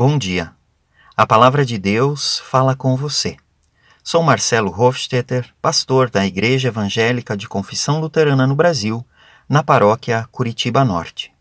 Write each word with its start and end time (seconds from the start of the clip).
Bom 0.00 0.16
dia. 0.16 0.52
A 1.16 1.26
palavra 1.26 1.64
de 1.66 1.76
Deus 1.76 2.38
fala 2.38 2.76
com 2.76 2.94
você. 2.94 3.36
Sou 4.00 4.22
Marcelo 4.22 4.70
Hofstetter, 4.70 5.52
pastor 5.60 6.08
da 6.08 6.24
Igreja 6.24 6.68
Evangélica 6.68 7.36
de 7.36 7.48
Confissão 7.48 7.98
Luterana 8.00 8.46
no 8.46 8.54
Brasil, 8.54 9.04
na 9.48 9.60
paróquia 9.60 10.28
Curitiba 10.30 10.84
Norte. 10.84 11.32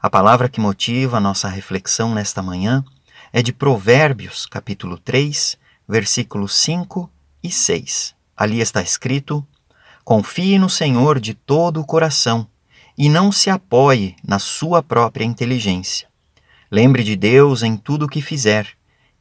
A 0.00 0.08
palavra 0.08 0.48
que 0.48 0.60
motiva 0.60 1.16
a 1.16 1.20
nossa 1.20 1.48
reflexão 1.48 2.14
nesta 2.14 2.40
manhã 2.40 2.84
é 3.32 3.42
de 3.42 3.52
Provérbios, 3.52 4.46
capítulo 4.46 4.96
3, 4.96 5.58
versículos 5.88 6.54
5 6.54 7.10
e 7.42 7.50
6. 7.50 8.14
Ali 8.36 8.60
está 8.60 8.80
escrito: 8.80 9.44
Confie 10.04 10.56
no 10.56 10.70
Senhor 10.70 11.18
de 11.18 11.34
todo 11.34 11.80
o 11.80 11.84
coração 11.84 12.46
e 12.96 13.08
não 13.08 13.32
se 13.32 13.50
apoie 13.50 14.14
na 14.24 14.38
sua 14.38 14.84
própria 14.84 15.24
inteligência. 15.24 16.07
Lembre 16.70 17.02
de 17.02 17.16
Deus 17.16 17.62
em 17.62 17.76
tudo 17.78 18.04
o 18.04 18.08
que 18.08 18.20
fizer, 18.20 18.68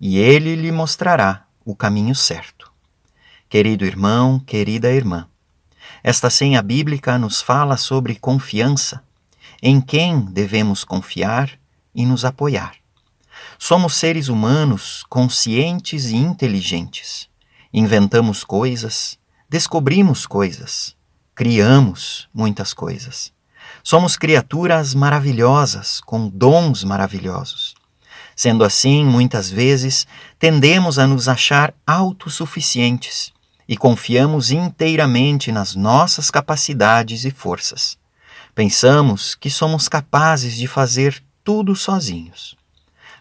e 0.01 0.17
Ele 0.17 0.53
lhe 0.55 0.71
mostrará 0.71 1.45
o 1.63 1.73
caminho 1.75 2.13
certo. 2.13 2.69
Querido 3.49 3.85
irmão, 3.85 4.37
querida 4.37 4.91
irmã, 4.91 5.29
esta 6.03 6.29
senha 6.29 6.61
bíblica 6.61 7.17
nos 7.17 7.41
fala 7.41 7.77
sobre 7.77 8.15
confiança, 8.15 9.01
em 9.63 9.79
quem 9.79 10.25
devemos 10.25 10.83
confiar 10.83 11.57
e 11.95 12.05
nos 12.05 12.25
apoiar. 12.25 12.75
Somos 13.57 13.95
seres 13.95 14.27
humanos 14.27 15.05
conscientes 15.09 16.07
e 16.07 16.17
inteligentes. 16.17 17.29
Inventamos 17.73 18.43
coisas, 18.43 19.17
descobrimos 19.49 20.25
coisas, 20.25 20.97
criamos 21.33 22.27
muitas 22.33 22.73
coisas. 22.73 23.36
Somos 23.83 24.17
criaturas 24.17 24.93
maravilhosas, 24.93 26.01
com 26.01 26.27
dons 26.27 26.83
maravilhosos. 26.83 27.75
Sendo 28.35 28.63
assim, 28.63 29.03
muitas 29.03 29.49
vezes 29.49 30.05
tendemos 30.37 30.99
a 30.99 31.07
nos 31.07 31.27
achar 31.27 31.73
autossuficientes 31.85 33.33
e 33.67 33.75
confiamos 33.75 34.51
inteiramente 34.51 35.51
nas 35.51 35.75
nossas 35.75 36.29
capacidades 36.29 37.25
e 37.25 37.31
forças. 37.31 37.97
Pensamos 38.53 39.35
que 39.35 39.49
somos 39.49 39.87
capazes 39.87 40.55
de 40.55 40.67
fazer 40.67 41.21
tudo 41.43 41.75
sozinhos. 41.75 42.55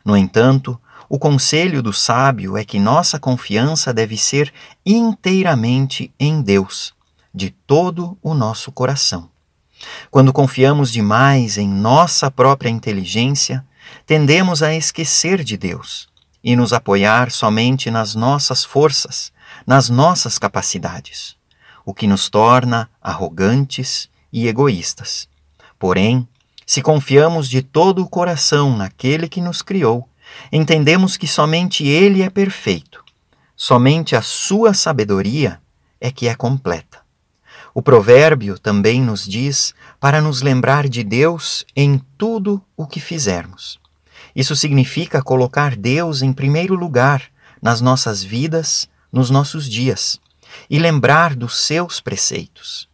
No 0.04 0.16
entanto, 0.16 0.80
o 1.08 1.18
conselho 1.18 1.82
do 1.82 1.92
sábio 1.92 2.56
é 2.56 2.64
que 2.64 2.78
nossa 2.78 3.18
confiança 3.18 3.92
deve 3.94 4.16
ser 4.16 4.52
inteiramente 4.84 6.12
em 6.18 6.42
Deus, 6.42 6.94
de 7.34 7.50
todo 7.50 8.18
o 8.22 8.34
nosso 8.34 8.72
coração. 8.72 9.30
Quando 10.10 10.32
confiamos 10.32 10.90
demais 10.90 11.58
em 11.58 11.68
nossa 11.68 12.30
própria 12.30 12.70
inteligência, 12.70 13.64
tendemos 14.06 14.62
a 14.62 14.74
esquecer 14.74 15.42
de 15.44 15.56
Deus 15.56 16.08
e 16.42 16.54
nos 16.54 16.72
apoiar 16.72 17.30
somente 17.30 17.90
nas 17.90 18.14
nossas 18.14 18.64
forças, 18.64 19.32
nas 19.66 19.88
nossas 19.88 20.38
capacidades, 20.38 21.36
o 21.84 21.92
que 21.92 22.06
nos 22.06 22.28
torna 22.28 22.88
arrogantes 23.02 24.08
e 24.32 24.46
egoístas. 24.46 25.28
Porém, 25.78 26.26
se 26.64 26.82
confiamos 26.82 27.48
de 27.48 27.62
todo 27.62 28.02
o 28.02 28.08
coração 28.08 28.76
naquele 28.76 29.28
que 29.28 29.40
nos 29.40 29.62
criou, 29.62 30.08
entendemos 30.50 31.16
que 31.16 31.26
somente 31.26 31.86
Ele 31.86 32.22
é 32.22 32.30
perfeito, 32.30 33.04
somente 33.54 34.16
a 34.16 34.22
Sua 34.22 34.74
sabedoria 34.74 35.60
é 36.00 36.10
que 36.10 36.28
é 36.28 36.34
completa. 36.34 37.05
O 37.76 37.82
provérbio 37.82 38.58
também 38.58 39.02
nos 39.02 39.26
diz 39.26 39.74
para 40.00 40.18
nos 40.18 40.40
lembrar 40.40 40.88
de 40.88 41.04
Deus 41.04 41.62
em 41.76 42.00
tudo 42.16 42.64
o 42.74 42.86
que 42.86 42.98
fizermos. 42.98 43.78
Isso 44.34 44.56
significa 44.56 45.20
colocar 45.20 45.76
Deus 45.76 46.22
em 46.22 46.32
primeiro 46.32 46.74
lugar 46.74 47.24
nas 47.60 47.82
nossas 47.82 48.24
vidas, 48.24 48.88
nos 49.12 49.28
nossos 49.28 49.68
dias, 49.68 50.18
e 50.70 50.78
lembrar 50.78 51.36
dos 51.36 51.66
seus 51.66 52.00
preceitos. 52.00 52.88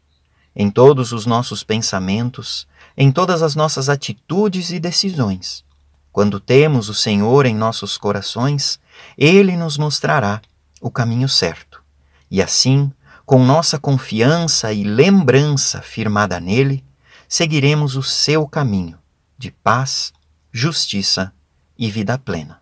Em 0.55 0.69
todos 0.69 1.13
os 1.13 1.27
nossos 1.27 1.63
pensamentos, 1.63 2.67
em 2.97 3.13
todas 3.13 3.41
as 3.41 3.55
nossas 3.55 3.89
atitudes 3.89 4.73
e 4.73 4.81
decisões. 4.81 5.65
Quando 6.11 6.41
temos 6.41 6.89
o 6.89 6.95
Senhor 6.95 7.47
em 7.47 7.55
nossos 7.55 7.97
corações, 7.97 8.81
Ele 9.17 9.57
nos 9.57 9.79
mostrará 9.79 10.43
o 10.81 10.91
caminho 10.91 11.29
certo. 11.29 11.81
E 12.29 12.43
assim, 12.43 12.91
com 13.33 13.43
nossa 13.43 13.79
confiança 13.79 14.75
e 14.75 14.85
lembrança 14.85 15.81
firmada 15.81 16.39
nele, 16.39 16.85
seguiremos 17.27 17.97
o 17.97 18.03
seu 18.03 18.47
caminho 18.47 18.99
de 19.39 19.51
paz, 19.51 20.13
justiça 20.53 21.33
e 21.79 21.91
vida 21.91 22.19
plena. 22.19 22.61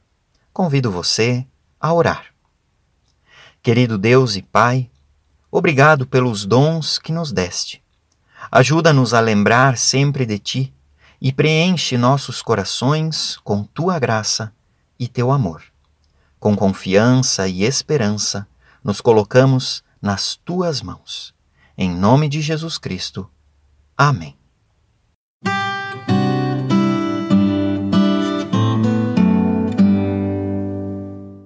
Convido 0.52 0.88
você 0.88 1.44
a 1.80 1.92
orar. 1.92 2.26
Querido 3.60 3.98
Deus 3.98 4.36
e 4.36 4.42
Pai, 4.42 4.88
obrigado 5.50 6.06
pelos 6.06 6.46
dons 6.46 7.00
que 7.00 7.10
nos 7.10 7.32
deste. 7.32 7.82
Ajuda-nos 8.48 9.12
a 9.12 9.18
lembrar 9.18 9.76
sempre 9.76 10.24
de 10.24 10.38
Ti 10.38 10.74
e 11.20 11.32
preenche 11.32 11.98
nossos 11.98 12.40
corações 12.42 13.36
com 13.42 13.64
Tua 13.64 13.98
graça 13.98 14.52
e 15.00 15.08
Teu 15.08 15.32
amor. 15.32 15.64
Com 16.38 16.54
confiança 16.54 17.48
e 17.48 17.64
esperança, 17.64 18.46
nos 18.84 19.00
colocamos 19.00 19.82
nas 20.00 20.36
tuas 20.36 20.80
mãos. 20.80 21.34
Em 21.76 21.90
nome 21.90 22.28
de 22.28 22.40
Jesus 22.40 22.78
Cristo. 22.78 23.30
Amém. 23.96 24.39